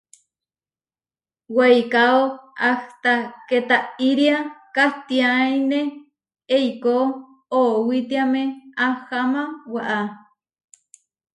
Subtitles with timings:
[1.55, 2.19] Weikáo
[2.69, 3.13] ahtá
[3.47, 4.37] ké taʼiria
[4.75, 5.79] kahtiáine,
[6.55, 6.93] eikó
[7.61, 8.41] oʼowitiáme
[8.85, 9.43] aháma
[9.73, 9.99] waʼá.